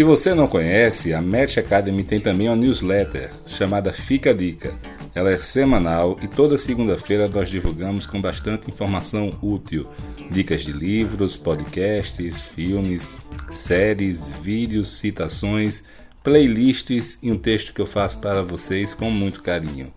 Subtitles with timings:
[0.00, 4.72] Se você não conhece, a Match Academy tem também uma newsletter chamada Fica a Dica.
[5.14, 9.86] Ela é semanal e toda segunda-feira nós divulgamos com bastante informação útil,
[10.30, 13.10] dicas de livros, podcasts, filmes,
[13.50, 15.82] séries, vídeos, citações,
[16.24, 19.92] playlists e um texto que eu faço para vocês com muito carinho.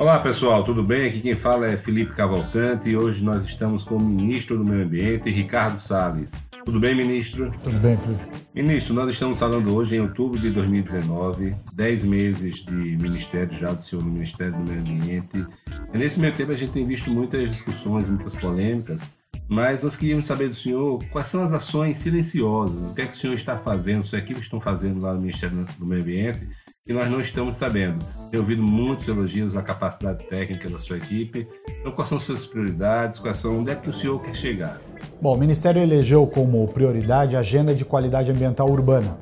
[0.00, 1.06] Olá pessoal, tudo bem?
[1.06, 4.84] Aqui quem fala é Felipe Cavalcante e hoje nós estamos com o ministro do Meio
[4.84, 6.32] Ambiente, Ricardo Salles.
[6.64, 7.52] Tudo bem, ministro?
[7.62, 8.22] Tudo bem, Felipe.
[8.54, 13.82] Ministro, nós estamos falando hoje em outubro de 2019, 10 meses de ministério já do
[13.82, 15.46] senhor no Ministério do Meio Ambiente.
[15.92, 19.02] E nesse meio tempo a gente tem visto muitas discussões, muitas polêmicas,
[19.50, 23.12] mas nós queríamos saber do senhor quais são as ações silenciosas, o que é que
[23.12, 26.48] o senhor está fazendo, sua equipe estão fazendo lá no Ministério do Meio Ambiente
[26.90, 28.04] que nós não estamos sabendo.
[28.32, 31.46] Tenho ouvido muitos elogios à capacidade técnica da sua equipe.
[31.78, 33.20] Então, quais são suas prioridades?
[33.20, 34.76] Quais são, onde é que o senhor quer chegar?
[35.22, 39.16] Bom, o Ministério elegeu como prioridade a agenda de qualidade ambiental urbana,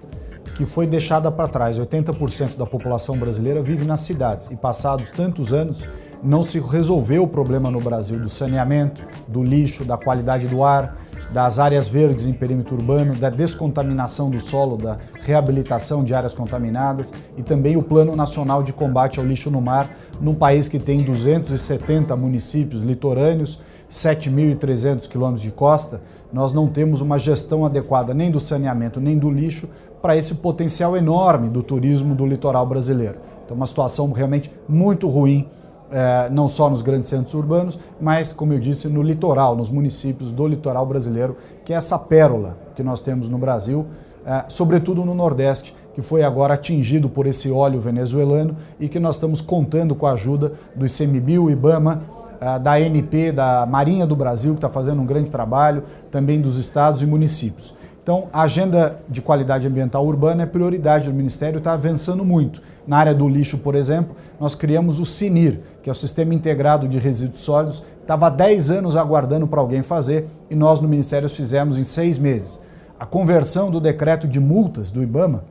[0.56, 1.78] que foi deixada para trás.
[1.78, 5.86] 80% da população brasileira vive nas cidades e, passados tantos anos,
[6.24, 10.96] não se resolveu o problema no Brasil do saneamento, do lixo, da qualidade do ar
[11.30, 17.12] das áreas verdes em perímetro urbano, da descontaminação do solo, da reabilitação de áreas contaminadas
[17.36, 19.88] e também o Plano Nacional de Combate ao Lixo no Mar,
[20.20, 26.00] num país que tem 270 municípios litorâneos, 7.300 quilômetros de costa,
[26.32, 29.68] nós não temos uma gestão adequada nem do saneamento nem do lixo
[30.02, 33.18] para esse potencial enorme do turismo do litoral brasileiro.
[33.44, 35.48] Então, uma situação realmente muito ruim
[35.90, 40.32] é, não só nos grandes centros urbanos, mas, como eu disse, no litoral, nos municípios
[40.32, 43.86] do litoral brasileiro, que é essa pérola que nós temos no Brasil,
[44.26, 49.16] é, sobretudo no Nordeste, que foi agora atingido por esse óleo venezuelano e que nós
[49.16, 52.02] estamos contando com a ajuda do ICMBio, IBAMA,
[52.40, 56.58] é, da ANP, da Marinha do Brasil, que está fazendo um grande trabalho, também dos
[56.58, 57.74] estados e municípios.
[58.08, 62.62] Então, a agenda de qualidade ambiental urbana é prioridade do Ministério, está avançando muito.
[62.86, 66.88] Na área do lixo, por exemplo, nós criamos o CINIR, que é o Sistema Integrado
[66.88, 67.82] de Resíduos Sólidos.
[68.00, 72.18] Estava há 10 anos aguardando para alguém fazer e nós no Ministério fizemos em seis
[72.18, 72.62] meses.
[72.98, 75.44] A conversão do decreto de multas do IBAMA,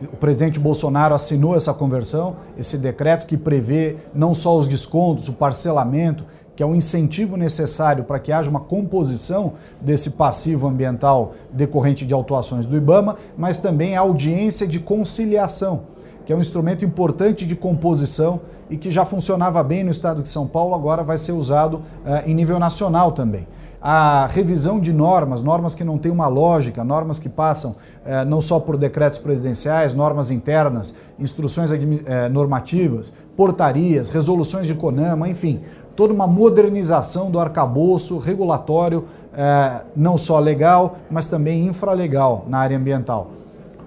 [0.00, 5.32] o presidente Bolsonaro assinou essa conversão, esse decreto que prevê não só os descontos, o
[5.32, 6.24] parcelamento,
[6.58, 12.12] que é um incentivo necessário para que haja uma composição desse passivo ambiental decorrente de
[12.12, 15.82] autuações do IBAMA, mas também a audiência de conciliação,
[16.26, 20.28] que é um instrumento importante de composição e que já funcionava bem no estado de
[20.28, 23.46] São Paulo, agora vai ser usado uh, em nível nacional também.
[23.80, 28.40] A revisão de normas, normas que não têm uma lógica, normas que passam eh, não
[28.40, 35.60] só por decretos presidenciais, normas internas, instruções eh, normativas, portarias, resoluções de CONAMA, enfim,
[35.98, 42.78] toda uma modernização do arcabouço regulatório, é, não só legal, mas também infralegal na área
[42.78, 43.32] ambiental.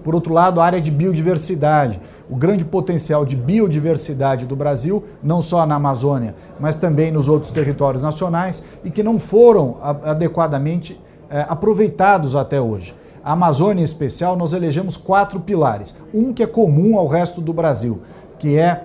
[0.04, 5.40] Por outro lado, a área de biodiversidade, o grande potencial de biodiversidade do Brasil, não
[5.40, 11.00] só na Amazônia, mas também nos outros territórios nacionais e que não foram adequadamente
[11.30, 12.94] é, aproveitados até hoje.
[13.24, 15.94] A Amazônia, em especial, nós elegemos quatro pilares.
[16.12, 18.02] Um que é comum ao resto do Brasil,
[18.38, 18.84] que é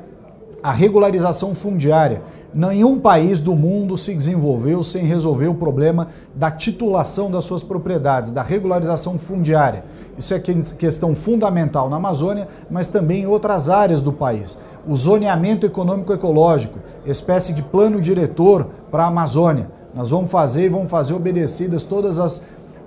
[0.61, 2.21] a regularização fundiária
[2.53, 8.31] Nenhum país do mundo se desenvolveu sem resolver o problema da titulação das suas propriedades,
[8.31, 9.83] da regularização fundiária.
[10.17, 14.57] Isso é questão fundamental na Amazônia, mas também em outras áreas do país.
[14.87, 19.69] O zoneamento econômico-ecológico, espécie de plano diretor para a Amazônia.
[19.93, 22.43] Nós vamos fazer e vamos fazer obedecidas todas as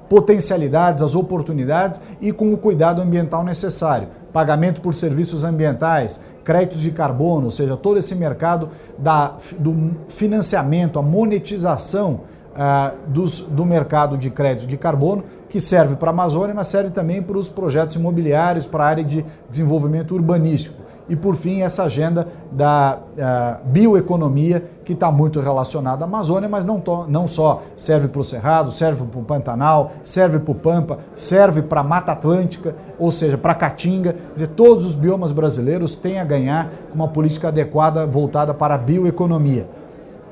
[0.08, 4.08] potencialidades, as oportunidades e com o cuidado ambiental necessário.
[4.32, 10.98] Pagamento por serviços ambientais, créditos de carbono, ou seja, todo esse mercado da, do financiamento,
[10.98, 12.22] a monetização
[12.56, 16.90] ah, dos, do mercado de créditos de carbono, que serve para a Amazônia, mas serve
[16.90, 20.82] também para os projetos imobiliários, para a área de desenvolvimento urbanístico.
[21.10, 26.64] E, por fim, essa agenda da uh, bioeconomia, que está muito relacionada à Amazônia, mas
[26.64, 30.54] não, to, não só serve para o Cerrado, serve para o Pantanal, serve para o
[30.54, 34.12] Pampa, serve para a Mata Atlântica, ou seja, para a Caatinga.
[34.12, 38.76] Quer dizer, todos os biomas brasileiros têm a ganhar com uma política adequada voltada para
[38.76, 39.68] a bioeconomia.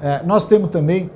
[0.00, 1.10] Uh, nós temos também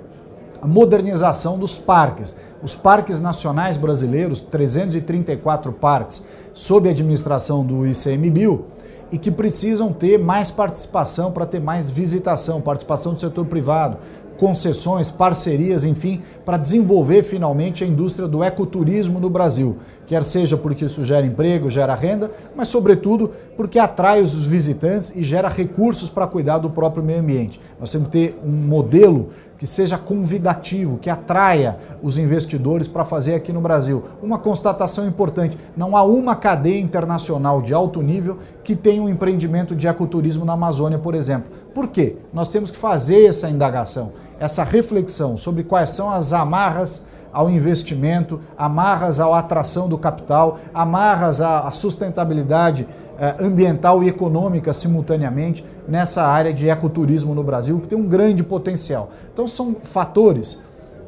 [0.61, 2.37] a modernização dos parques.
[2.61, 8.67] Os parques nacionais brasileiros, 334 parques, sob a administração do ICMBio,
[9.12, 13.99] e que precisam ter mais participação para ter mais visitação, participação do setor privado,
[14.38, 19.76] concessões, parcerias, enfim, para desenvolver finalmente a indústria do ecoturismo no Brasil.
[20.12, 25.23] Quer seja porque isso gera emprego, gera renda, mas sobretudo porque atrai os visitantes e
[25.23, 27.59] gera recursos para cuidar do próprio meio ambiente.
[27.81, 33.35] Nós temos que ter um modelo que seja convidativo, que atraia os investidores para fazer
[33.35, 34.05] aqui no Brasil.
[34.23, 39.75] Uma constatação importante: não há uma cadeia internacional de alto nível que tenha um empreendimento
[39.75, 41.50] de ecoturismo na Amazônia, por exemplo.
[41.75, 42.17] Por quê?
[42.35, 48.40] Nós temos que fazer essa indagação, essa reflexão sobre quais são as amarras ao investimento,
[48.56, 52.87] amarras à atração do capital, amarras à sustentabilidade
[53.19, 58.43] eh, ambiental e econômica simultaneamente nessa área de ecoturismo no Brasil, que tem um grande
[58.43, 59.11] potencial.
[59.32, 60.61] Então, são fatores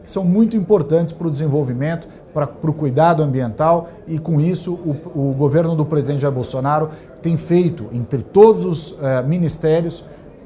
[0.02, 4.74] que são muito importantes para o desenvolvimento, para, para o cuidado ambiental, e com isso,
[4.74, 6.90] o, o governo do presidente Jair Bolsonaro
[7.22, 10.04] tem feito, entre todos os eh, ministérios,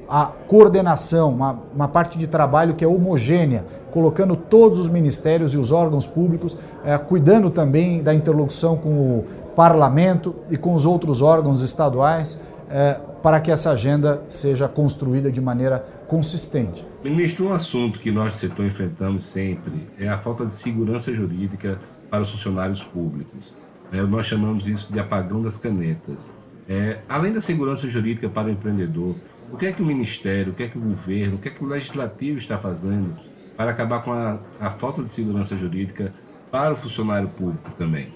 [0.08, 5.58] a coordenação, uma, uma, parte de trabalho que é homogênea, colocando todos os ministérios e
[5.58, 11.20] os órgãos públicos, eh, cuidando também da interlocução com o parlamento e com os outros
[11.20, 12.40] órgãos estaduais,
[12.70, 16.86] eh, para que essa agenda seja construída de maneira consistente.
[17.04, 21.78] Ministro, um assunto que nós do setor enfrentamos sempre é a falta de segurança jurídica
[22.08, 23.52] para os funcionários públicos.
[23.92, 26.30] É, nós chamamos isso de apagão das canetas.
[26.68, 29.14] É, além da segurança jurídica para o empreendedor,
[29.52, 31.50] o que é que o Ministério, o que é que o governo, o que é
[31.50, 33.16] que o Legislativo está fazendo
[33.56, 36.12] para acabar com a, a falta de segurança jurídica
[36.50, 38.14] para o funcionário público também?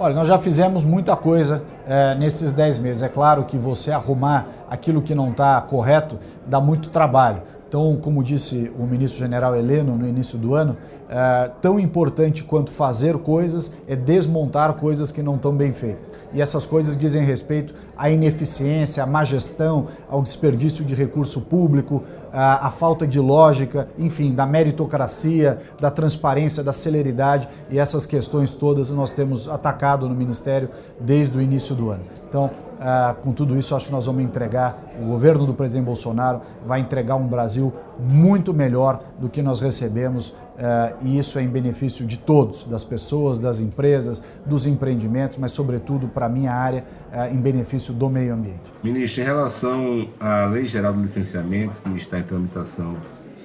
[0.00, 3.02] Olha, nós já fizemos muita coisa é, nesses 10 meses.
[3.02, 7.42] É claro que você arrumar aquilo que não está correto dá muito trabalho.
[7.68, 10.74] Então, como disse o ministro general Heleno no início do ano,
[11.10, 16.10] é, tão importante quanto fazer coisas é desmontar coisas que não estão bem feitas.
[16.32, 22.02] E essas coisas dizem respeito à ineficiência, à má gestão, ao desperdício de recurso público,
[22.32, 28.54] à, à falta de lógica, enfim, da meritocracia, da transparência, da celeridade e essas questões
[28.54, 32.04] todas nós temos atacado no Ministério desde o início do ano.
[32.28, 32.50] Então,
[32.80, 36.80] ah, com tudo isso, acho que nós vamos entregar, o governo do presidente Bolsonaro vai
[36.80, 42.06] entregar um Brasil muito melhor do que nós recebemos, ah, e isso é em benefício
[42.06, 47.28] de todos, das pessoas, das empresas, dos empreendimentos, mas, sobretudo, para a minha área, ah,
[47.28, 48.72] em benefício do meio ambiente.
[48.82, 52.96] Ministro, em relação à Lei Geral de Licenciamentos, que está em tramitação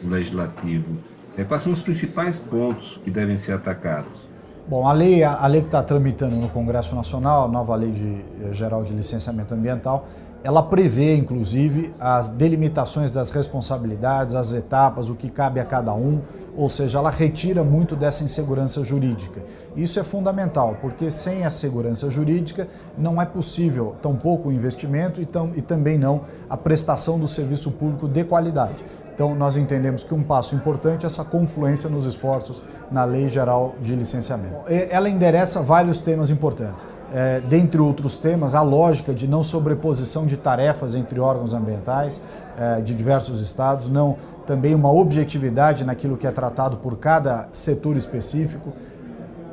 [0.02, 0.98] no Legislativo,
[1.38, 4.33] eh, quais são os principais pontos que devem ser atacados?
[4.66, 8.24] Bom, a lei, a lei que está tramitando no Congresso Nacional, a nova Lei de,
[8.42, 10.08] eh, Geral de Licenciamento Ambiental,
[10.42, 16.22] ela prevê, inclusive, as delimitações das responsabilidades, as etapas, o que cabe a cada um,
[16.56, 19.42] ou seja, ela retira muito dessa insegurança jurídica.
[19.76, 22.68] Isso é fundamental, porque sem a segurança jurídica
[22.98, 27.70] não é possível, tampouco o investimento e, tam, e também não a prestação do serviço
[27.72, 28.84] público de qualidade.
[29.14, 33.76] Então, nós entendemos que um passo importante é essa confluência nos esforços na Lei Geral
[33.80, 34.56] de Licenciamento.
[34.68, 36.86] Ela endereça vários temas importantes.
[37.14, 42.20] É, dentre outros temas, a lógica de não sobreposição de tarefas entre órgãos ambientais
[42.58, 44.18] é, de diversos estados, não
[44.48, 48.74] também uma objetividade naquilo que é tratado por cada setor específico,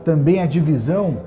[0.04, 1.18] também a divisão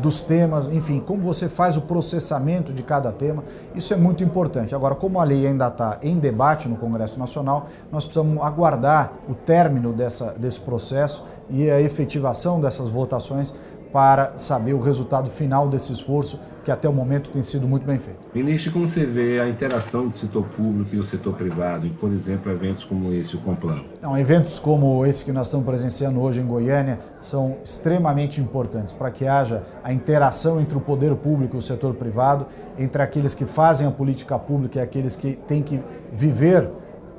[0.00, 4.74] dos temas, enfim, como você faz o processamento de cada tema, isso é muito importante.
[4.74, 9.34] Agora, como a lei ainda está em debate no Congresso Nacional, nós precisamos aguardar o
[9.34, 13.54] término dessa, desse processo e a efetivação dessas votações
[13.96, 17.98] para saber o resultado final desse esforço que até o momento tem sido muito bem
[17.98, 18.20] feito.
[18.34, 22.12] Ministro, como você vê a interação do setor público e o setor privado em, por
[22.12, 23.80] exemplo, eventos como esse, o Complan?
[24.02, 29.10] Não, eventos como esse que nós estamos presenciando hoje em Goiânia são extremamente importantes para
[29.10, 32.48] que haja a interação entre o poder público e o setor privado,
[32.78, 35.80] entre aqueles que fazem a política pública e aqueles que têm que
[36.12, 36.68] viver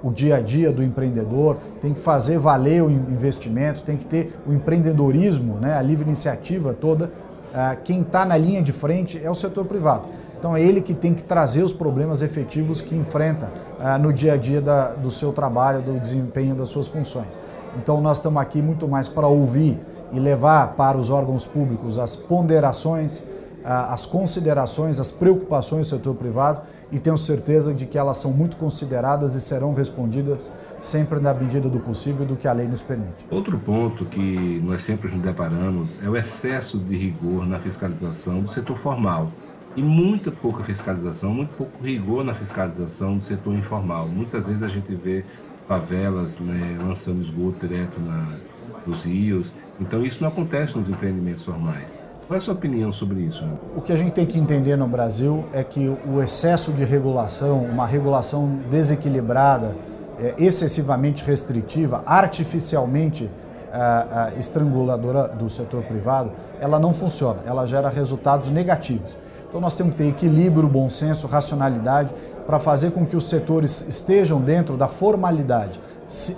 [0.04, 4.34] o dia a dia do empreendedor, tem que fazer valer o investimento, tem que ter
[4.48, 7.12] o empreendedorismo, né, a livre iniciativa toda
[7.54, 10.04] ah, quem está na linha de frente é o setor privado.
[10.38, 13.50] Então é ele que tem que trazer os problemas efetivos que enfrenta
[13.80, 17.38] ah, no dia a dia da, do seu trabalho, do desempenho das suas funções.
[17.78, 19.80] Então nós estamos aqui muito mais para ouvir
[20.12, 23.24] e levar para os órgãos públicos as ponderações,
[23.68, 28.56] as considerações, as preocupações do setor privado e tenho certeza de que elas são muito
[28.56, 33.26] consideradas e serão respondidas sempre na medida do possível do que a lei nos permite.
[33.30, 38.50] Outro ponto que nós sempre nos deparamos é o excesso de rigor na fiscalização do
[38.50, 39.28] setor formal
[39.76, 44.08] e muita pouca fiscalização, muito pouco rigor na fiscalização do setor informal.
[44.08, 45.26] Muitas vezes a gente vê
[45.68, 48.38] favelas né, lançando esgoto direto na,
[48.86, 52.00] nos rios, então isso não acontece nos empreendimentos formais.
[52.28, 53.42] Qual é a sua opinião sobre isso?
[53.74, 57.64] O que a gente tem que entender no Brasil é que o excesso de regulação,
[57.64, 59.74] uma regulação desequilibrada,
[60.20, 63.32] é, excessivamente restritiva, artificialmente
[63.72, 69.18] é, é, estranguladora do setor privado, ela não funciona, ela gera resultados negativos.
[69.48, 72.14] Então nós temos que ter equilíbrio, bom senso, racionalidade
[72.46, 75.80] para fazer com que os setores estejam dentro da formalidade,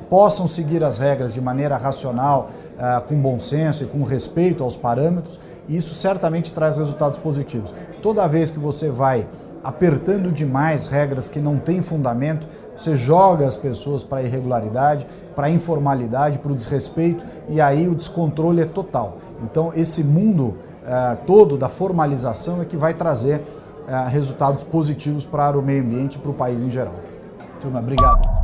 [0.08, 2.52] possam seguir as regras de maneira racional,
[3.08, 5.40] com bom senso e com respeito aos parâmetros
[5.70, 7.74] e isso certamente traz resultados positivos.
[8.02, 9.28] Toda vez que você vai
[9.64, 15.48] apertando demais regras que não têm fundamento, você joga as pessoas para a irregularidade, para
[15.48, 19.18] a informalidade, para o desrespeito e aí o descontrole é total.
[19.44, 23.42] Então, esse mundo uh, todo da formalização é que vai trazer
[23.88, 26.96] uh, resultados positivos para o meio ambiente e para o país em geral.
[27.62, 28.39] Turma, obrigado.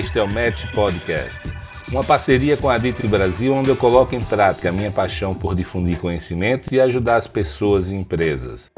[0.00, 1.42] Este é o Match Podcast,
[1.86, 5.54] uma parceria com a Dito Brasil, onde eu coloco em prática a minha paixão por
[5.54, 8.70] difundir conhecimento e ajudar as pessoas e empresas.